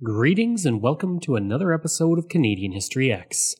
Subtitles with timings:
[0.00, 3.56] Greetings and welcome to another episode of Canadian History X.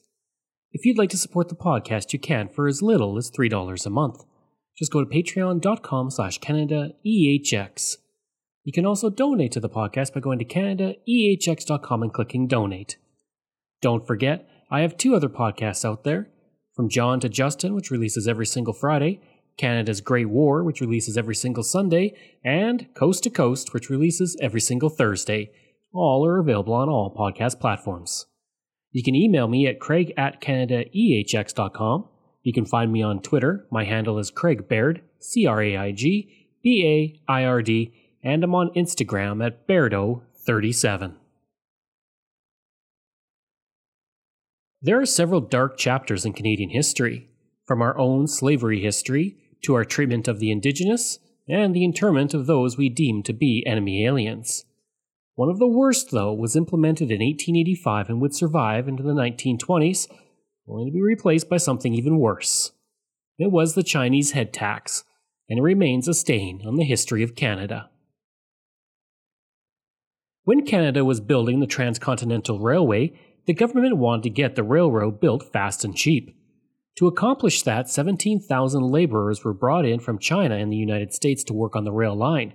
[0.71, 3.91] If you'd like to support the podcast, you can for as little as $3 a
[3.91, 4.25] month.
[4.79, 7.97] Just go to patreon.com slash CanadaEHX.
[8.63, 12.99] You can also donate to the podcast by going to CanadaEHX.com and clicking donate.
[13.83, 16.29] Don't forget, I have two other podcasts out there.
[16.73, 19.21] From John to Justin, which releases every single Friday,
[19.57, 24.61] Canada's Great War, which releases every single Sunday, and Coast to Coast, which releases every
[24.61, 25.51] single Thursday.
[25.99, 28.27] All are available on all podcast platforms.
[28.93, 32.09] You can email me at craig at canadaehx.com.
[32.45, 33.67] You can find me on Twitter.
[33.73, 37.93] My handle is Craig Baird, C R A I G B A I R D,
[38.23, 41.15] and I'm on Instagram at Bairdo37.
[44.81, 47.29] There are several dark chapters in Canadian history,
[47.67, 52.47] from our own slavery history to our treatment of the Indigenous and the internment of
[52.47, 54.65] those we deem to be enemy aliens.
[55.39, 60.09] One of the worst, though, was implemented in 1885 and would survive into the 1920s,
[60.67, 62.73] only to be replaced by something even worse.
[63.39, 65.05] It was the Chinese head tax,
[65.49, 67.89] and it remains a stain on the history of Canada.
[70.43, 73.13] When Canada was building the Transcontinental Railway,
[73.47, 76.37] the government wanted to get the railroad built fast and cheap.
[76.97, 81.55] To accomplish that, 17,000 laborers were brought in from China and the United States to
[81.55, 82.55] work on the rail line.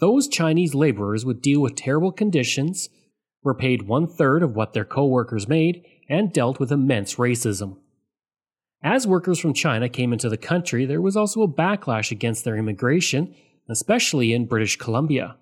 [0.00, 2.88] Those Chinese laborers would deal with terrible conditions,
[3.42, 7.78] were paid one third of what their co workers made, and dealt with immense racism.
[8.82, 12.56] As workers from China came into the country, there was also a backlash against their
[12.56, 13.34] immigration,
[13.68, 15.36] especially in British Columbia.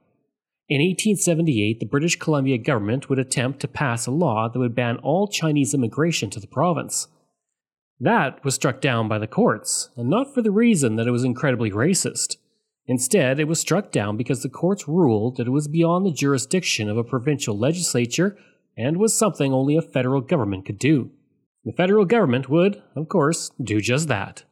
[0.68, 4.96] In 1878, the British Columbia government would attempt to pass a law that would ban
[4.96, 7.08] all Chinese immigration to the province.
[8.00, 11.24] That was struck down by the courts, and not for the reason that it was
[11.24, 12.36] incredibly racist.
[12.88, 16.88] Instead, it was struck down because the courts ruled that it was beyond the jurisdiction
[16.88, 18.36] of a provincial legislature
[18.76, 21.10] and was something only a federal government could do.
[21.64, 24.44] The federal government would, of course, do just that.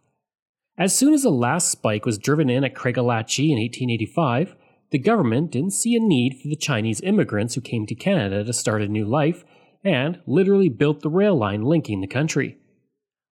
[0.76, 4.56] As soon as the last spike was driven in at Craigellachie in 1885,
[4.90, 8.52] the government didn't see a need for the Chinese immigrants who came to Canada to
[8.52, 9.44] start a new life
[9.84, 12.58] and literally built the rail line linking the country.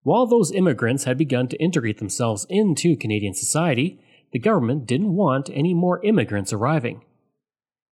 [0.04, 4.00] While those immigrants had begun to integrate themselves into Canadian society,
[4.32, 7.04] the government didn't want any more immigrants arriving.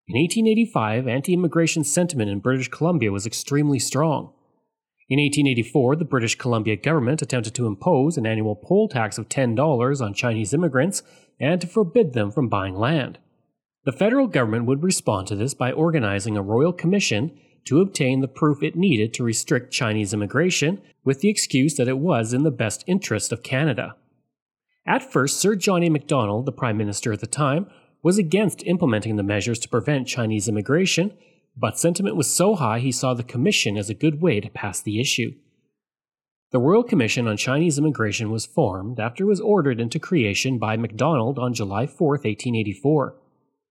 [0.08, 4.32] In 1885, anti immigration sentiment in British Columbia was extremely strong.
[5.08, 10.00] In 1884, the British Columbia government attempted to impose an annual poll tax of $10
[10.00, 11.02] on Chinese immigrants
[11.38, 13.18] and to forbid them from buying land.
[13.84, 18.28] The federal government would respond to this by organizing a royal commission to obtain the
[18.28, 22.50] proof it needed to restrict Chinese immigration with the excuse that it was in the
[22.50, 23.96] best interest of Canada.
[24.86, 25.88] At first, Sir John A.
[25.88, 27.66] Macdonald, the Prime Minister at the time,
[28.02, 31.12] was against implementing the measures to prevent Chinese immigration,
[31.56, 34.80] but sentiment was so high he saw the Commission as a good way to pass
[34.80, 35.32] the issue.
[36.52, 40.76] The Royal Commission on Chinese Immigration was formed after it was ordered into creation by
[40.76, 43.16] Macdonald on July 4, 1884.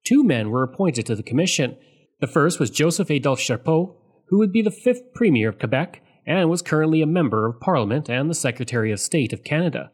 [0.05, 1.75] Two men were appointed to the commission.
[2.21, 3.97] The first was Joseph Adolphe Chapleau,
[4.27, 8.09] who would be the fifth Premier of Quebec and was currently a Member of Parliament
[8.09, 9.91] and the Secretary of State of Canada.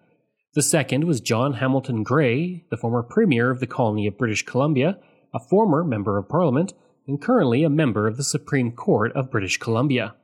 [0.55, 4.97] The second was John Hamilton Gray, the former Premier of the colony of British Columbia,
[5.33, 6.73] a former Member of Parliament,
[7.05, 10.15] and currently a member of the Supreme Court of British Columbia.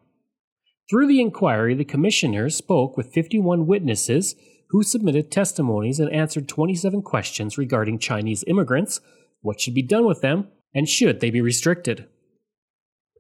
[0.89, 4.35] Through the inquiry, the commissioners spoke with 51 witnesses
[4.69, 9.01] who submitted testimonies and answered 27 questions regarding Chinese immigrants,
[9.41, 12.07] what should be done with them, and should they be restricted.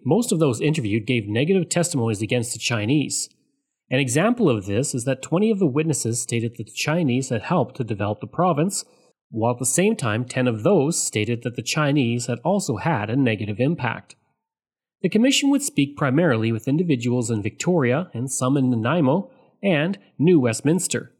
[0.05, 3.27] Most of those interviewed gave negative testimonies against the Chinese.
[3.91, 7.41] An example of this is that 20 of the witnesses stated that the Chinese had
[7.41, 8.85] helped to develop the province,
[9.29, 13.09] while at the same time 10 of those stated that the Chinese had also had
[13.09, 14.15] a negative impact.
[15.01, 19.29] The commission would speak primarily with individuals in Victoria and some in Nanaimo
[19.61, 21.11] and New Westminster.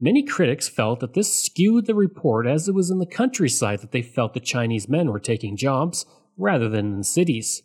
[0.00, 3.92] Many critics felt that this skewed the report as it was in the countryside that
[3.92, 6.06] they felt the Chinese men were taking jobs
[6.38, 7.62] rather than in cities.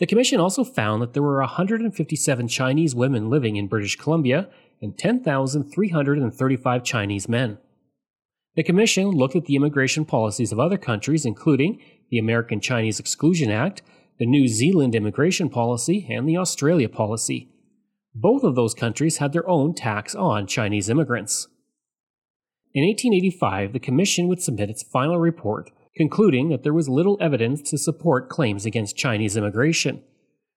[0.00, 4.48] The Commission also found that there were 157 Chinese women living in British Columbia
[4.82, 7.58] and 10,335 Chinese men.
[8.56, 11.80] The Commission looked at the immigration policies of other countries, including
[12.10, 13.82] the American Chinese Exclusion Act,
[14.18, 17.48] the New Zealand immigration policy, and the Australia policy.
[18.14, 21.48] Both of those countries had their own tax on Chinese immigrants.
[22.72, 27.62] In 1885, the Commission would submit its final report concluding that there was little evidence
[27.70, 30.02] to support claims against Chinese immigration.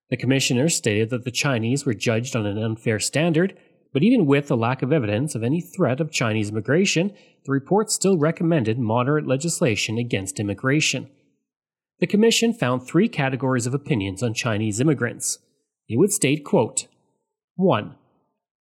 [0.10, 3.58] The commissioners stated that the Chinese were judged on an unfair standard,
[3.94, 7.14] but even with the lack of evidence of any threat of Chinese immigration,
[7.46, 11.10] the report still recommended moderate legislation against immigration.
[12.00, 15.40] The commission found three categories of opinions on Chinese immigrants.
[15.90, 16.88] It would state, quote,
[17.56, 17.96] 1.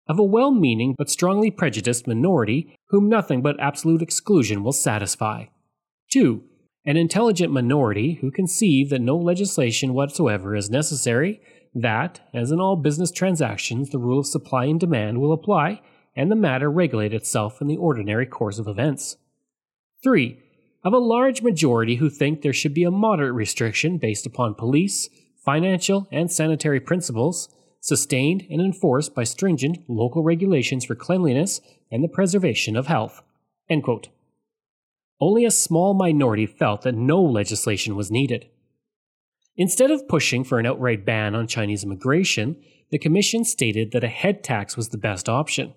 [0.08, 5.46] Of a well meaning but strongly prejudiced minority whom nothing but absolute exclusion will satisfy.
[6.12, 6.43] 2
[6.86, 11.40] an intelligent minority who conceive that no legislation whatsoever is necessary,
[11.74, 15.82] that, as in all business transactions, the rule of supply and demand will apply,
[16.14, 19.16] and the matter regulate itself in the ordinary course of events.
[20.02, 20.38] 3.
[20.84, 25.10] Of a large majority who think there should be a moderate restriction based upon police,
[25.44, 27.48] financial, and sanitary principles,
[27.80, 31.60] sustained and enforced by stringent local regulations for cleanliness
[31.90, 33.22] and the preservation of health.
[35.20, 38.48] Only a small minority felt that no legislation was needed.
[39.56, 42.56] Instead of pushing for an outright ban on Chinese immigration,
[42.90, 45.72] the Commission stated that a head tax was the best option.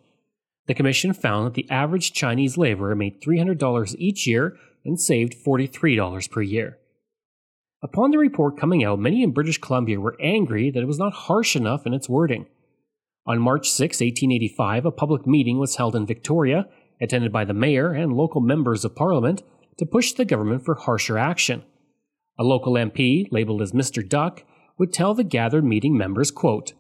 [0.68, 6.30] The Commission found that the average Chinese laborer made $300 each year and saved $43
[6.30, 6.78] per year.
[7.82, 11.14] Upon the report coming out, many in British Columbia were angry that it was not
[11.14, 12.46] harsh enough in its wording.
[13.26, 16.68] On March 6, 1885, a public meeting was held in Victoria
[17.02, 19.44] attended by the mayor and local members of parliament,
[19.78, 21.64] to push the government for harsher action.
[22.38, 24.08] A local MP, labeled as Mr.
[24.08, 24.44] Duck,
[24.78, 26.74] would tell the gathered meeting members, quote,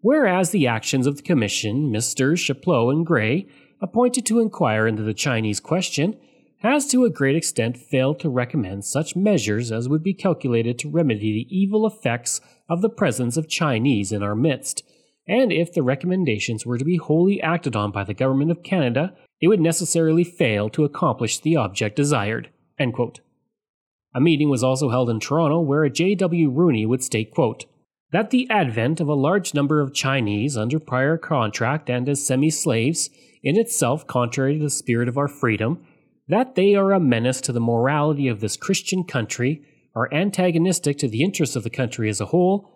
[0.00, 2.36] Whereas the actions of the Commission, Mr.
[2.36, 3.46] Chapleau and Gray,
[3.80, 6.16] appointed to inquire into the Chinese question,
[6.58, 10.88] has to a great extent failed to recommend such measures as would be calculated to
[10.88, 14.82] remedy the evil effects of the presence of Chinese in our midst,
[15.26, 19.14] and if the recommendations were to be wholly acted on by the Government of Canada,
[19.42, 22.48] it would necessarily fail to accomplish the object desired.
[22.78, 26.48] A meeting was also held in Toronto where J.W.
[26.48, 27.66] Rooney would state, quote,
[28.12, 32.50] that the advent of a large number of Chinese under prior contract and as semi
[32.50, 33.10] slaves,
[33.42, 35.84] in itself contrary to the spirit of our freedom,
[36.28, 39.62] that they are a menace to the morality of this Christian country,
[39.96, 42.68] are antagonistic to the interests of the country as a whole,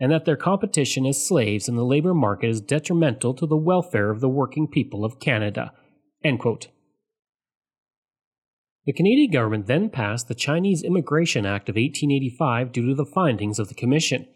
[0.00, 4.10] and that their competition as slaves in the labor market is detrimental to the welfare
[4.10, 5.72] of the working people of Canada.
[8.86, 13.58] The Canadian government then passed the Chinese Immigration Act of 1885 due to the findings
[13.58, 14.26] of the Commission.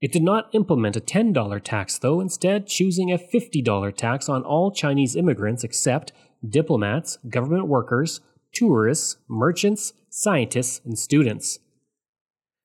[0.00, 4.70] It did not implement a $10 tax, though, instead, choosing a $50 tax on all
[4.70, 6.12] Chinese immigrants except
[6.48, 8.20] diplomats, government workers,
[8.52, 11.58] tourists, merchants, scientists, and students.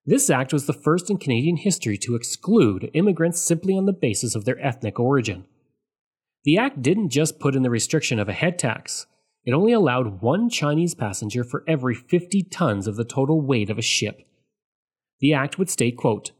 [0.05, 4.35] This act was the first in Canadian history to exclude immigrants simply on the basis
[4.35, 5.45] of their ethnic origin.
[6.43, 9.05] The act didn't just put in the restriction of a head tax,
[9.45, 13.77] it only allowed one Chinese passenger for every 50 tons of the total weight of
[13.77, 14.25] a ship.
[15.19, 16.31] The act would state, quote,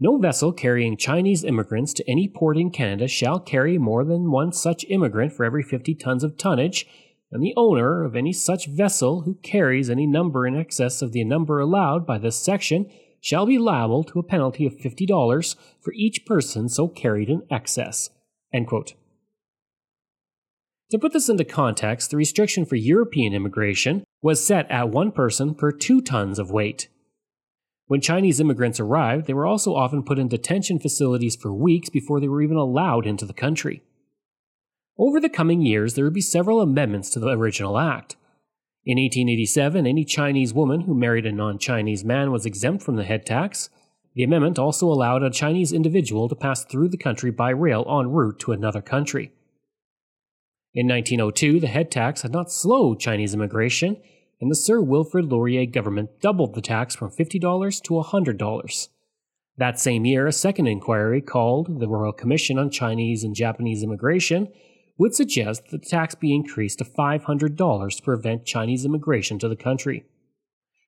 [0.00, 4.52] No vessel carrying Chinese immigrants to any port in Canada shall carry more than one
[4.52, 6.86] such immigrant for every 50 tons of tonnage,
[7.30, 11.24] and the owner of any such vessel who carries any number in excess of the
[11.24, 12.90] number allowed by this section
[13.20, 18.10] shall be liable to a penalty of $50 for each person so carried in excess.
[20.90, 25.54] To put this into context, the restriction for European immigration was set at one person
[25.54, 26.88] per two tons of weight.
[27.88, 32.20] When Chinese immigrants arrived, they were also often put in detention facilities for weeks before
[32.20, 33.82] they were even allowed into the country.
[34.96, 38.16] Over the coming years, there would be several amendments to the original act.
[38.84, 43.04] In 1887, any Chinese woman who married a non Chinese man was exempt from the
[43.04, 43.70] head tax.
[44.14, 48.12] The amendment also allowed a Chinese individual to pass through the country by rail en
[48.12, 49.32] route to another country.
[50.76, 53.96] In 1902, the head tax had not slowed Chinese immigration,
[54.42, 58.88] and the Sir Wilfrid Laurier government doubled the tax from $50 to $100.
[59.56, 64.52] That same year, a second inquiry called the Royal Commission on Chinese and Japanese Immigration
[64.98, 69.56] would suggest that the tax be increased to $500 to prevent Chinese immigration to the
[69.56, 70.04] country.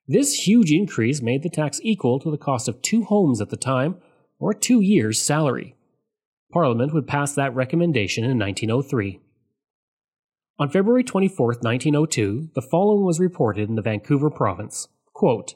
[0.07, 3.57] This huge increase made the tax equal to the cost of two homes at the
[3.57, 3.97] time,
[4.39, 5.77] or two years' salary.
[6.53, 9.21] Parliament would pass that recommendation in 1903.
[10.61, 14.89] On February 24, 1902, the following was reported in the Vancouver province.
[15.13, 15.55] Quote,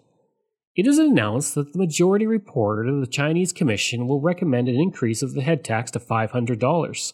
[0.77, 5.21] it is announced that the majority report of the Chinese Commission will recommend an increase
[5.21, 7.13] of the head tax to $500.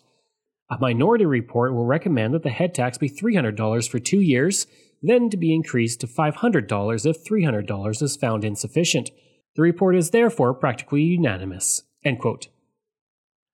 [0.71, 4.66] A minority report will recommend that the head tax be $300 for two years,
[5.02, 9.11] then to be increased to $500 if $300 is found insufficient.
[9.57, 11.85] The report is therefore practically unanimous.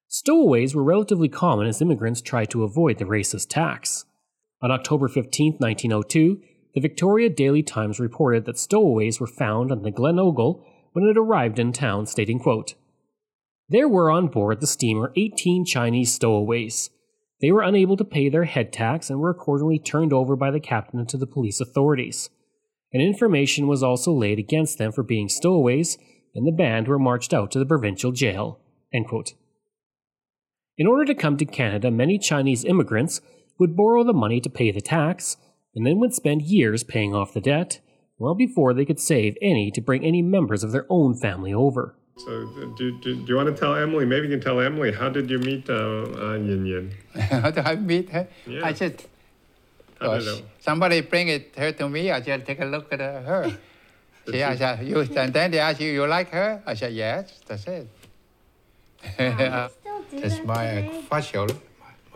[0.09, 4.07] Stowaways were relatively common as immigrants tried to avoid the racist tax.
[4.64, 6.40] On October 15, 1902,
[6.73, 11.18] the Victoria Daily Times reported that stowaways were found on the Glen Ogle when it
[11.18, 12.73] arrived in town, stating, quote,
[13.68, 16.88] There were on board the steamer 18 Chinese stowaways.
[17.42, 20.61] They were unable to pay their head tax and were accordingly turned over by the
[20.61, 22.30] captain to the police authorities.
[22.90, 25.99] And information was also laid against them for being stowaways,
[26.35, 28.61] and the band were marched out to the provincial jail.
[28.90, 33.21] In order to come to Canada, many Chinese immigrants
[33.58, 35.37] would borrow the money to pay the tax,
[35.75, 37.80] and then would spend years paying off the debt,
[38.18, 41.94] well before they could save any to bring any members of their own family over.
[42.16, 42.46] So,
[42.78, 44.06] do, do, do you want to tell Emily?
[44.06, 46.94] Maybe you can tell Emily, how did you meet uh, uh, Yin Yin?
[47.20, 48.28] how did I meet her?
[48.46, 48.64] Yeah.
[48.64, 49.08] I just,
[50.00, 53.50] How did somebody bring it her to me, I just take a look at her.
[54.30, 56.62] she, I said, you, and then they ask you, you like her?
[56.64, 57.88] I said, yes, that's it.
[59.14, 61.02] Still do That's that my uh, today.
[61.11, 61.34] first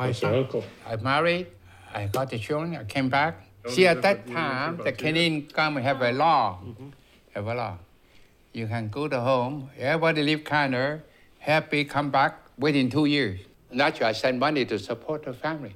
[0.07, 0.39] What's your son.
[0.39, 0.65] uncle?
[0.87, 1.49] I married,
[1.93, 3.45] I got the children, I came back.
[3.65, 6.59] Don't See, at that, that but you time, about the Canadian government have a law.
[6.65, 6.89] Mm-hmm.
[7.35, 7.79] Have a law.
[8.53, 11.03] You can go to home, everybody leave Canada,
[11.39, 13.41] happy, come back within two years.
[13.73, 15.75] Naturally, I send money to support the family.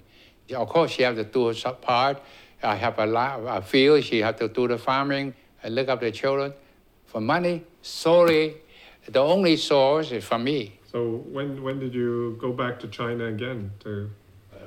[0.54, 2.22] Of course, she have to do her part.
[2.62, 6.06] I have a, lot, a field, she have to do the farming, and look after
[6.06, 6.52] the children.
[7.06, 8.56] For money, sorry,
[9.08, 10.78] the only source is from me.
[10.92, 13.72] So, when, when did you go back to China again?
[13.80, 14.10] To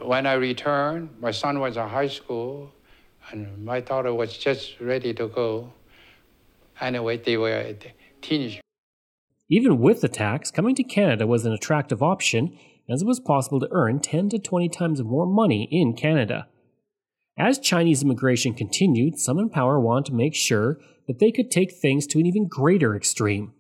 [0.02, 2.72] when I returned, my son was in high school,
[3.32, 5.72] and my daughter was just ready to go.
[6.82, 7.76] Anyway, they were
[8.22, 8.62] teenagers.
[9.50, 12.58] Even with the tax, coming to Canada was an attractive option
[12.90, 16.48] as it was possible to earn 10 to 20 times more money in Canada.
[17.38, 21.74] As Chinese immigration continued, some in power wanted to make sure that they could take
[21.74, 23.54] things to an even greater extreme.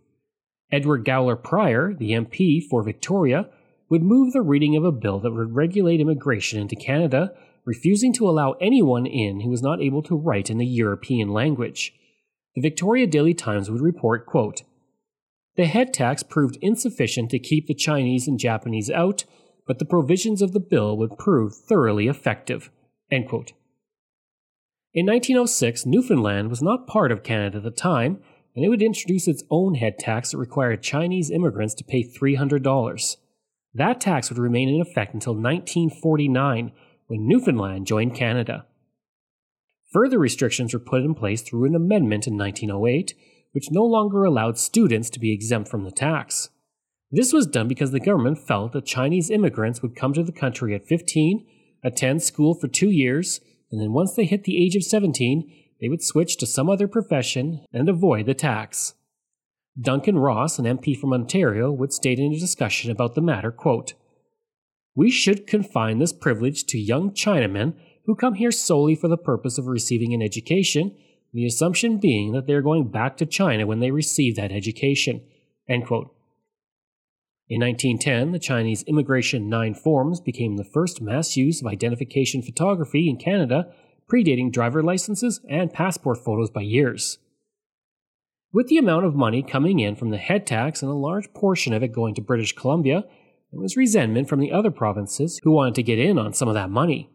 [0.76, 3.48] Edward Gawler Prior, the MP for Victoria,
[3.90, 7.32] would move the reading of a bill that would regulate immigration into Canada,
[7.64, 11.94] refusing to allow anyone in who was not able to write in the European language.
[12.56, 14.64] The Victoria Daily Times would report, quote,
[15.56, 19.24] the head tax proved insufficient to keep the Chinese and Japanese out,
[19.66, 22.70] but the provisions of the bill would prove thoroughly effective.
[23.10, 23.54] End quote.
[24.94, 28.20] In 1906, Newfoundland was not part of Canada at the time,
[28.56, 33.18] and it would introduce its own head tax that required Chinese immigrants to pay $300.
[33.74, 36.72] That tax would remain in effect until 1949,
[37.08, 38.66] when Newfoundland joined Canada.
[39.92, 43.14] Further restrictions were put in place through an amendment in 1908,
[43.52, 46.50] which no longer allowed students to be exempt from the tax.
[47.12, 50.74] This was done because the government felt that Chinese immigrants would come to the country
[50.74, 51.46] at 15,
[51.84, 53.40] attend school for two years,
[53.72, 55.50] and then once they hit the age of 17,
[55.86, 58.96] they would switch to some other profession and avoid the tax.
[59.80, 63.94] Duncan Ross, an MP from Ontario, would state in a discussion about the matter, quote,
[64.96, 67.76] We should confine this privilege to young Chinamen
[68.08, 70.98] who come here solely for the purpose of receiving an education,
[71.34, 75.22] the assumption being that they are going back to China when they receive that education.
[75.70, 76.16] End quote.
[77.48, 83.08] In 1910, the Chinese Immigration Nine Forms became the first mass use of identification photography
[83.08, 83.72] in Canada,
[84.12, 87.18] predating driver licenses and passport photos by years.
[88.54, 91.74] With the amount of money coming in from the head tax and a large portion
[91.74, 93.04] of it going to British Columbia,
[93.52, 96.54] there was resentment from the other provinces who wanted to get in on some of
[96.54, 97.10] that money.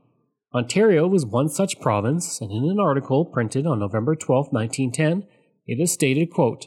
[0.52, 5.28] Ontario was one such province, and in an article printed on November 12, 1910,
[5.66, 6.66] it is stated, quote,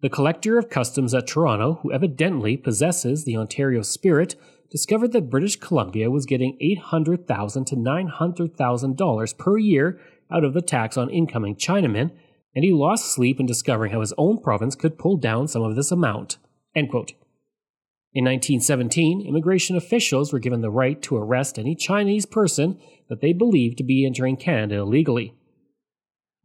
[0.00, 4.36] The collector of customs at Toronto, who evidently possesses the Ontario spirit,
[4.74, 10.00] discovered that British Columbia was getting 800,000 to $900,000 per year
[10.32, 12.10] out of the tax on incoming Chinamen,
[12.56, 15.76] and he lost sleep in discovering how his own province could pull down some of
[15.76, 16.38] this amount.
[16.74, 17.12] End quote.
[18.14, 22.76] In 1917, immigration officials were given the right to arrest any Chinese person
[23.08, 25.34] that they believed to be entering Canada illegally.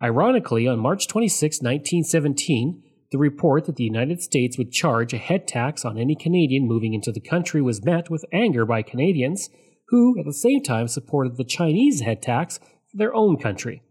[0.03, 5.47] Ironically, on March 26, 1917, The report that the United States would charge a head
[5.47, 9.49] tax on any Canadian moving into the country was met with anger by Canadians,
[9.87, 12.59] who at the same time supported the Chinese head tax
[12.91, 13.81] for their own country.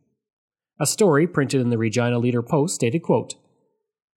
[0.81, 3.35] A story printed in the Regina Leader Post stated, quote,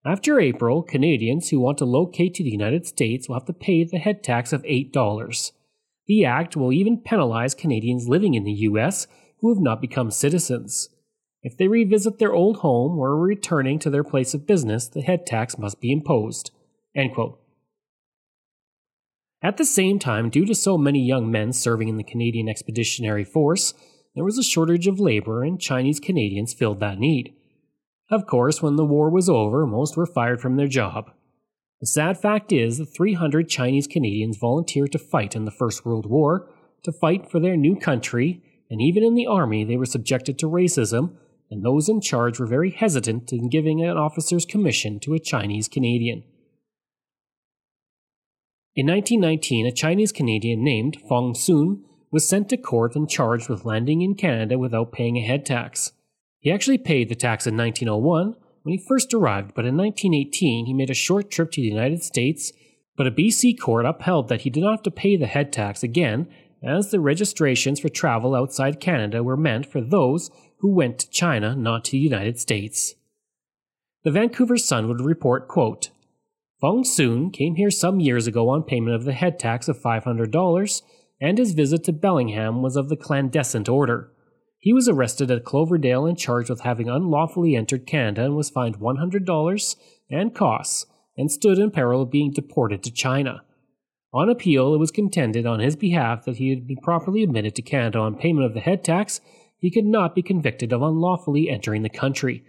[0.06, 3.84] After April, Canadians who want to locate to the United States will have to pay
[3.84, 5.52] the head tax of $8.
[6.06, 9.08] The act will even penalize Canadians living in the U.S.
[9.40, 10.90] who have not become citizens.
[11.44, 15.02] If they revisit their old home or are returning to their place of business, the
[15.02, 16.52] head tax must be imposed.
[19.44, 23.24] At the same time, due to so many young men serving in the Canadian Expeditionary
[23.24, 23.74] Force,
[24.14, 27.34] there was a shortage of labor and Chinese Canadians filled that need.
[28.12, 31.12] Of course, when the war was over, most were fired from their job.
[31.80, 36.06] The sad fact is that 300 Chinese Canadians volunteered to fight in the First World
[36.06, 36.48] War,
[36.84, 40.46] to fight for their new country, and even in the army they were subjected to
[40.46, 41.16] racism
[41.52, 45.68] and those in charge were very hesitant in giving an officer's commission to a Chinese
[45.68, 46.24] Canadian.
[48.74, 53.66] In 1919, a Chinese Canadian named Fong Sun was sent to court and charged with
[53.66, 55.92] landing in Canada without paying a head tax.
[56.40, 60.74] He actually paid the tax in 1901 when he first arrived, but in 1918 he
[60.74, 62.54] made a short trip to the United States,
[62.96, 65.84] but a BC court upheld that he did not have to pay the head tax
[65.84, 66.28] again,
[66.64, 70.30] as the registrations for travel outside Canada were meant for those
[70.62, 72.96] who went to China, not to the United States.
[74.04, 75.90] The Vancouver Sun would report, quote,
[76.60, 80.82] Fong Sun came here some years ago on payment of the head tax of $500,
[81.20, 84.12] and his visit to Bellingham was of the clandestine order.
[84.60, 88.80] He was arrested at Cloverdale and charged with having unlawfully entered Canada and was fined
[88.80, 89.76] $100
[90.12, 90.86] and costs,
[91.18, 93.44] and stood in peril of being deported to China.
[94.14, 97.64] On appeal, it was contended on his behalf that he had been properly admitted to
[97.64, 99.22] Canada on payment of the head tax
[99.62, 102.44] he could not be convicted of unlawfully entering the country.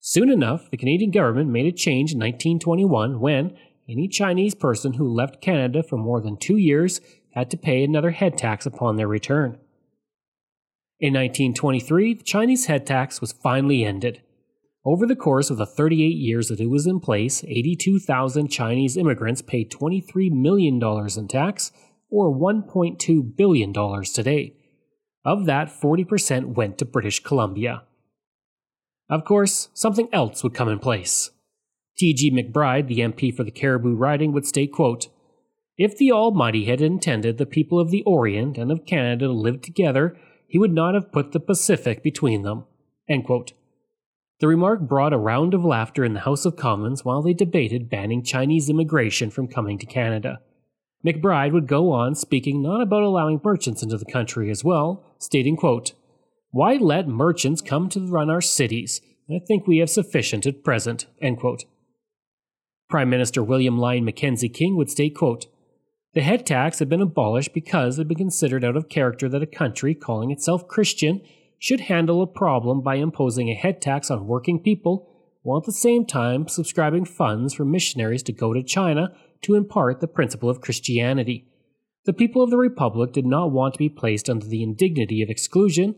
[0.00, 3.56] Soon enough, the Canadian government made a change in 1921 when
[3.88, 7.00] any Chinese person who left Canada for more than two years
[7.32, 9.58] had to pay another head tax upon their return.
[10.98, 14.22] In 1923, the Chinese head tax was finally ended.
[14.84, 19.42] Over the course of the 38 years that it was in place, 82,000 Chinese immigrants
[19.42, 21.70] paid $23 million in tax,
[22.10, 23.72] or $1.2 billion
[24.04, 24.54] today.
[25.24, 27.82] Of that, 40% went to British Columbia.
[29.10, 31.30] Of course, something else would come in place.
[31.96, 32.30] T.G.
[32.30, 35.08] McBride, the MP for the Cariboo riding, would state, quote,
[35.76, 39.62] If the Almighty had intended the people of the Orient and of Canada to live
[39.62, 42.64] together, he would not have put the Pacific between them.
[43.08, 47.90] The remark brought a round of laughter in the House of Commons while they debated
[47.90, 50.40] banning Chinese immigration from coming to Canada.
[51.06, 55.56] McBride would go on speaking not about allowing merchants into the country as well, stating,
[55.56, 55.92] quote,
[56.50, 59.00] Why let merchants come to run our cities?
[59.30, 61.06] I think we have sufficient at present.
[61.20, 61.64] End quote.
[62.88, 65.46] Prime Minister William Lyon Mackenzie King would state, quote,
[66.14, 69.42] The head tax had been abolished because it had been considered out of character that
[69.42, 71.20] a country calling itself Christian
[71.58, 75.08] should handle a problem by imposing a head tax on working people
[75.42, 80.00] while at the same time subscribing funds for missionaries to go to China to impart
[80.00, 81.46] the principle of Christianity.
[82.04, 85.28] The people of the Republic did not want to be placed under the indignity of
[85.28, 85.96] exclusion,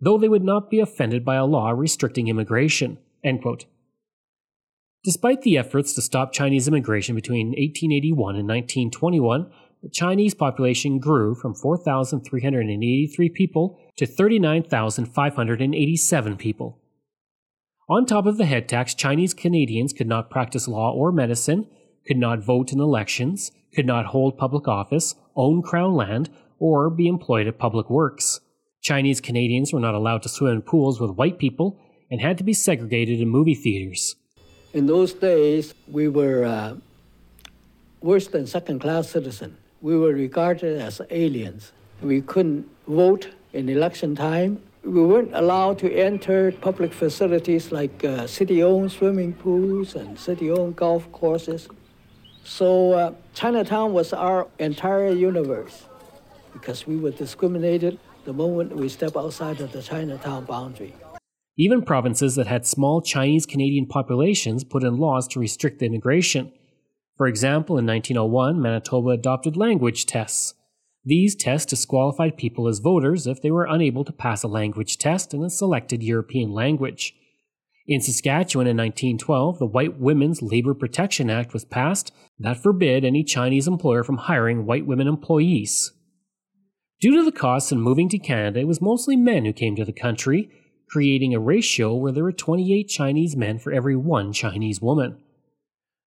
[0.00, 2.98] though they would not be offended by a law restricting immigration.
[5.04, 9.50] Despite the efforts to stop Chinese immigration between 1881 and 1921,
[9.82, 16.80] the Chinese population grew from 4,383 people to 39,587 people.
[17.86, 21.66] On top of the head tax, Chinese Canadians could not practice law or medicine,
[22.06, 27.08] could not vote in elections, could not hold public office, own crown land, or be
[27.08, 28.40] employed at public works.
[28.80, 31.78] Chinese Canadians were not allowed to swim in pools with white people
[32.10, 34.16] and had to be segregated in movie theaters.
[34.72, 36.74] In those days, we were uh,
[38.00, 39.56] worse than second class citizens.
[39.80, 41.72] We were regarded as aliens.
[42.02, 44.62] We couldn't vote in election time.
[44.82, 50.50] We weren't allowed to enter public facilities like uh, city owned swimming pools and city
[50.50, 51.68] owned golf courses.
[52.44, 55.86] So uh, Chinatown was our entire universe
[56.52, 60.94] because we were discriminated the moment we step outside of the Chinatown boundary.
[61.56, 66.52] Even provinces that had small Chinese Canadian populations put in laws to restrict immigration.
[67.16, 70.54] For example, in 1901, Manitoba adopted language tests.
[71.04, 75.32] These tests disqualified people as voters if they were unable to pass a language test
[75.32, 77.14] in a selected European language.
[77.86, 83.22] In Saskatchewan in 1912, the White Women's Labor Protection Act was passed that forbid any
[83.22, 85.92] Chinese employer from hiring white women employees.
[86.98, 89.84] Due to the costs in moving to Canada, it was mostly men who came to
[89.84, 90.48] the country,
[90.88, 95.18] creating a ratio where there were 28 Chinese men for every one Chinese woman.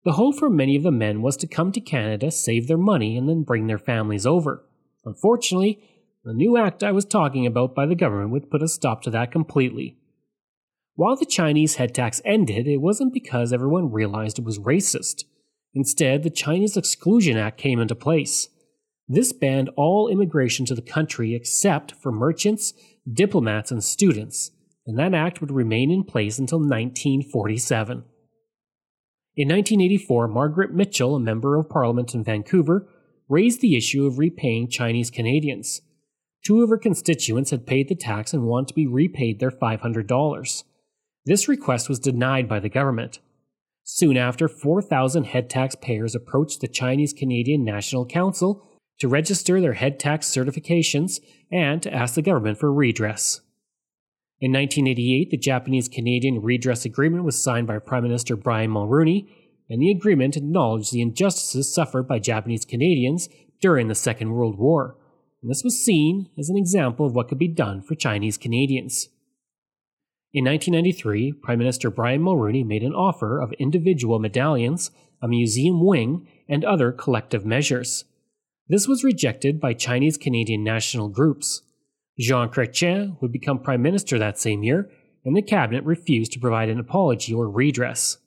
[0.03, 3.15] The hope for many of the men was to come to Canada, save their money,
[3.15, 4.63] and then bring their families over.
[5.05, 5.79] Unfortunately,
[6.23, 9.11] the new act I was talking about by the government would put a stop to
[9.11, 9.97] that completely.
[10.97, 15.25] While the Chinese head tax ended, it wasn't because everyone realized it was racist.
[15.75, 18.49] Instead, the Chinese Exclusion Act came into place.
[19.07, 22.73] This banned all immigration to the country except for merchants,
[23.13, 24.49] diplomats, and students,
[24.87, 28.03] and that act would remain in place until 1947.
[29.35, 32.89] In 1984, Margaret Mitchell, a member of parliament in Vancouver,
[33.29, 35.79] raised the issue of repaying Chinese Canadians.
[36.43, 40.63] Two of her constituents had paid the tax and wanted to be repaid their $500.
[41.27, 43.19] This request was denied by the government.
[43.83, 48.65] Soon after, 4,000 head taxpayers approached the Chinese Canadian National Council
[48.99, 51.19] to register their head tax certifications
[51.51, 53.41] and to ask the government for redress.
[54.39, 59.27] In 1988, the Japanese Canadian Redress Agreement was signed by Prime Minister Brian Mulroney,
[59.69, 63.27] and the agreement acknowledged the injustices suffered by Japanese Canadians
[63.59, 64.95] during the Second World War.
[65.41, 69.09] And this was seen as an example of what could be done for Chinese Canadians.
[70.33, 76.27] In 1993, Prime Minister Brian Mulroney made an offer of individual medallions, a museum wing,
[76.49, 78.03] and other collective measures.
[78.67, 81.61] This was rejected by Chinese Canadian national groups.
[82.19, 84.91] Jean Chrétien would become Prime Minister that same year,
[85.23, 88.17] and the cabinet refused to provide an apology or redress.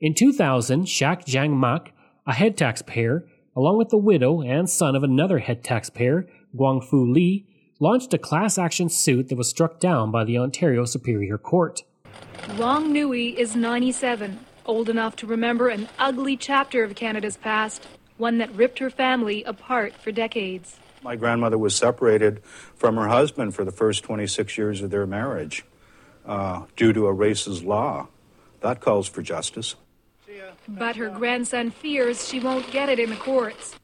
[0.00, 1.94] In 2000, Shack Jang Mack,
[2.28, 7.46] a head taxpayer, along with the widow and son of another head taxpayer, Guangfu Li,
[7.78, 11.82] launched a class action suit that was struck down by the Ontario Superior Court.
[12.58, 17.86] Wong Nui is 97, old enough to remember an ugly chapter of Canada's past,
[18.16, 20.78] one that ripped her family apart for decades.
[21.02, 22.42] My grandmother was separated
[22.74, 25.64] from her husband for the first 26 years of their marriage
[26.24, 28.08] uh, due to a racist law.
[28.60, 29.76] That calls for justice.
[30.68, 33.76] But her grandson fears she won't get it in the courts.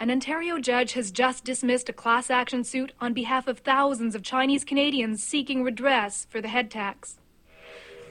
[0.00, 4.22] An Ontario judge has just dismissed a class action suit on behalf of thousands of
[4.22, 7.18] Chinese Canadians seeking redress for the head tax.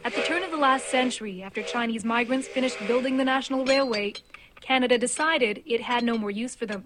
[0.06, 4.14] At the turn of the last century, after Chinese migrants finished building the National Railway,
[4.62, 6.86] Canada decided it had no more use for them.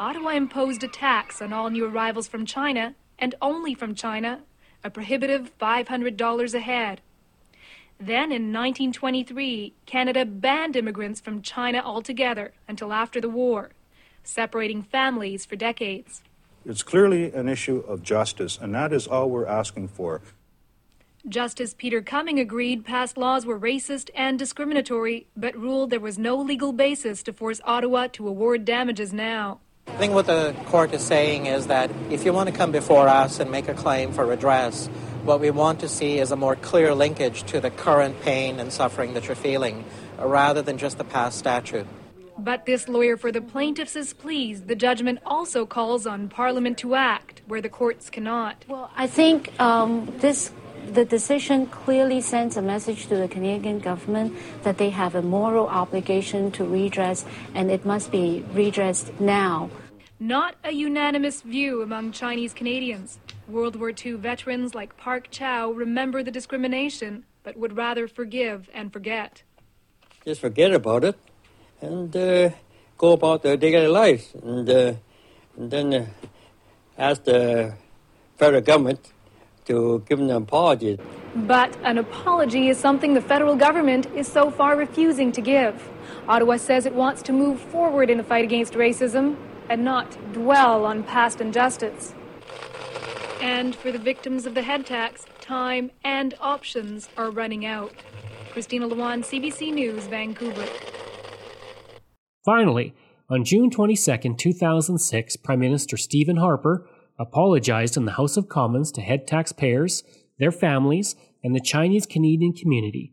[0.00, 4.40] Ottawa imposed a tax on all new arrivals from China, and only from China,
[4.82, 7.02] a prohibitive $500 a head.
[8.00, 13.72] Then in 1923, Canada banned immigrants from China altogether until after the war
[14.28, 16.22] separating families for decades.
[16.66, 20.20] It's clearly an issue of justice, and that is all we're asking for.
[21.28, 26.36] Justice Peter Cumming agreed past laws were racist and discriminatory, but ruled there was no
[26.36, 29.60] legal basis to force Ottawa to award damages now.
[29.88, 33.08] I think what the court is saying is that if you want to come before
[33.08, 34.86] us and make a claim for redress,
[35.24, 38.72] what we want to see is a more clear linkage to the current pain and
[38.72, 39.84] suffering that you're feeling,
[40.18, 41.86] rather than just the past statute.
[42.38, 44.68] But this lawyer for the plaintiffs is pleased.
[44.68, 48.64] The judgment also calls on Parliament to act where the courts cannot.
[48.68, 50.52] Well, I think um, this
[50.92, 55.66] the decision clearly sends a message to the Canadian government that they have a moral
[55.66, 59.68] obligation to redress, and it must be redressed now.
[60.20, 63.18] Not a unanimous view among Chinese Canadians.
[63.48, 68.92] World War II veterans like Park Chow remember the discrimination, but would rather forgive and
[68.92, 69.42] forget.
[70.24, 71.18] Just forget about it
[71.80, 72.50] and uh,
[72.96, 74.94] go about their daily lives, and, uh,
[75.56, 76.06] and then uh,
[76.96, 77.74] ask the
[78.36, 79.12] federal government
[79.66, 80.98] to give them an apology.
[81.34, 85.88] But an apology is something the federal government is so far refusing to give.
[86.26, 89.36] Ottawa says it wants to move forward in the fight against racism
[89.68, 92.14] and not dwell on past injustice.
[93.40, 97.92] And for the victims of the head tax, time and options are running out.
[98.50, 100.66] Christina Lawand, CBC News, Vancouver.
[102.48, 102.94] Finally,
[103.28, 109.02] on June 22, 2006, Prime Minister Stephen Harper apologized in the House of Commons to
[109.02, 110.02] head taxpayers,
[110.38, 113.12] their families, and the Chinese Canadian community.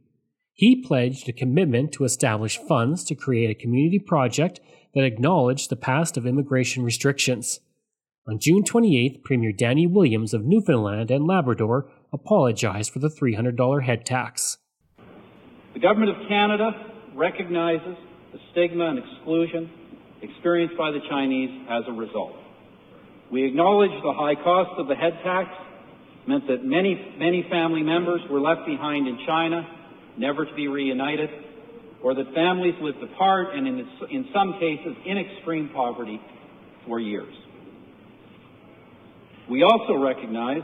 [0.54, 4.62] He pledged a commitment to establish funds to create a community project
[4.94, 7.60] that acknowledged the past of immigration restrictions.
[8.30, 14.06] On June 28, Premier Danny Williams of Newfoundland and Labrador apologized for the $300 head
[14.06, 14.60] tax.
[15.74, 16.72] The Government of Canada
[17.14, 17.98] recognizes
[18.36, 19.72] the stigma and exclusion
[20.22, 22.36] experienced by the Chinese as a result.
[23.32, 25.50] We acknowledge the high cost of the head tax
[26.28, 29.66] meant that many, many family members were left behind in China,
[30.18, 31.30] never to be reunited,
[32.04, 36.20] or that families lived apart and in, in some cases in extreme poverty
[36.86, 37.34] for years.
[39.50, 40.64] We also recognize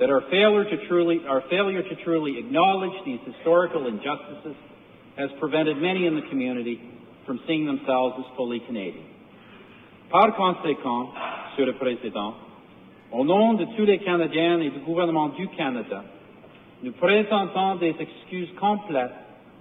[0.00, 4.56] that our failure to truly, our failure to truly acknowledge these historical injustices
[5.16, 6.80] has prevented many in the community
[7.24, 9.04] from seeing themselves as fully Canadian.
[10.10, 11.10] Par conséquent,
[11.50, 12.34] Monsieur le Président,
[13.12, 16.04] au nom de tous les Canadiens et du gouvernement du Canada,
[16.82, 19.14] nous présentons des excuses complètes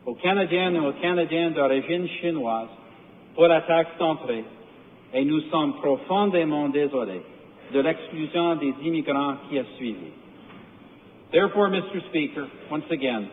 [0.06, 2.70] aux Canadiens et aux Canadiens d'origine chinoise
[3.34, 4.44] pour la taxe d'entrée
[5.14, 7.22] et nous sommes profondément désolés
[7.74, 10.12] de l'exclusion des immigrants qui a suivi.
[11.32, 12.02] Therefore, Mr.
[12.10, 13.28] Speaker, once again,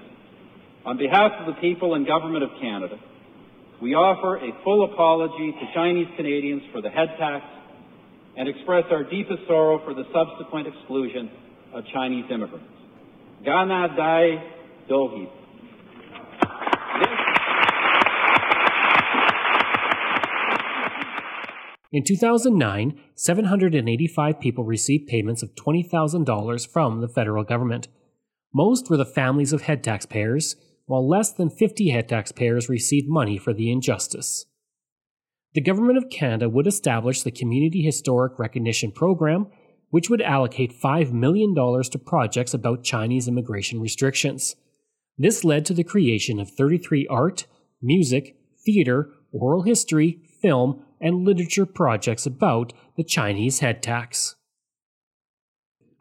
[0.85, 2.99] on behalf of the people and government of Canada,
[3.81, 7.45] we offer a full apology to Chinese Canadians for the head tax
[8.37, 11.31] and express our deepest sorrow for the subsequent exclusion
[11.73, 12.67] of Chinese immigrants.
[13.45, 14.43] Dai
[14.89, 15.29] Dohi.
[21.93, 27.89] In 2009, 785 people received payments of $20,000 from the federal government.
[28.55, 30.57] Most were the families of head taxpayers,
[30.93, 34.45] while less than 50 head taxpayers received money for the injustice.
[35.55, 39.47] The Government of Canada would establish the Community Historic Recognition Program,
[39.89, 44.55] which would allocate $5 million to projects about Chinese immigration restrictions.
[45.17, 47.47] This led to the creation of 33 art,
[47.81, 54.37] music, theater, oral history, film, and literature projects about the Chinese head tax.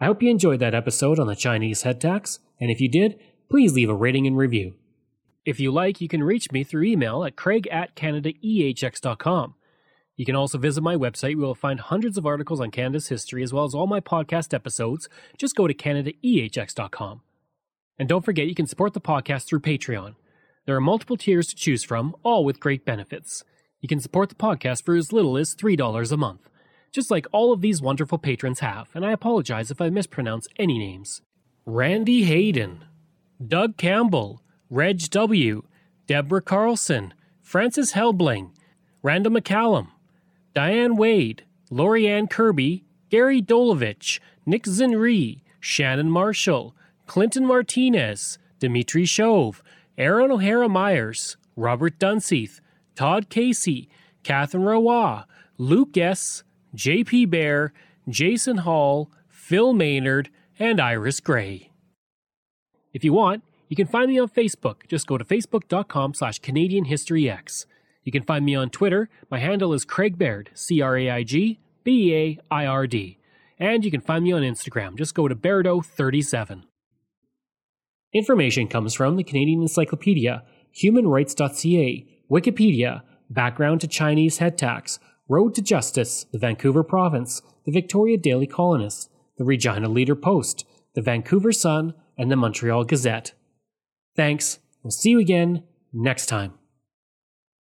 [0.01, 3.17] I hope you enjoyed that episode on the Chinese head tax, and if you did,
[3.49, 4.75] please leave a rating and review.
[5.45, 9.55] If you like, you can reach me through email at craig at canadaehx.com.
[10.15, 13.41] You can also visit my website where you'll find hundreds of articles on Canada's history
[13.41, 15.09] as well as all my podcast episodes.
[15.37, 17.21] Just go to canadaehx.com.
[17.97, 20.15] And don't forget, you can support the podcast through Patreon.
[20.65, 23.43] There are multiple tiers to choose from, all with great benefits.
[23.79, 26.49] You can support the podcast for as little as $3 a month,
[26.91, 30.77] just like all of these wonderful patrons have, and I apologize if I mispronounce any
[30.77, 31.23] names.
[31.65, 32.85] Randy Hayden,
[33.45, 34.40] Doug Campbell,
[34.71, 35.63] Reg W.,
[36.07, 38.51] Deborah Carlson, Francis Helbling,
[39.03, 39.89] Randall McCallum,
[40.53, 46.73] Diane Wade, Lorianne Kirby, Gary Dolovich, Nick Zinri, Shannon Marshall,
[47.05, 49.61] Clinton Martinez, Dimitri Shove,
[49.97, 52.61] Aaron O'Hara Myers, Robert Dunseith,
[52.95, 53.89] Todd Casey,
[54.23, 55.23] Catherine Roy,
[55.57, 57.25] Luke S., J.P.
[57.25, 57.73] Bear,
[58.07, 61.71] Jason Hall, Phil Maynard, and Iris Gray.
[62.93, 64.85] If you want, you can find me on Facebook.
[64.89, 67.65] Just go to facebook.com slash Canadian History X.
[68.03, 69.09] You can find me on Twitter.
[69.29, 73.17] My handle is Craig Baird, C R A I G B A I R D.
[73.57, 74.97] And you can find me on Instagram.
[74.97, 76.63] Just go to Bairdo37.
[78.11, 85.61] Information comes from the Canadian Encyclopedia, humanrights.ca, Wikipedia, Background to Chinese Head Tax, Road to
[85.61, 91.93] Justice, the Vancouver Province, the Victoria Daily Colonist, the Regina Leader Post, the Vancouver Sun,
[92.17, 93.31] and the Montreal Gazette.
[94.15, 94.59] Thanks.
[94.83, 96.53] We'll see you again next time.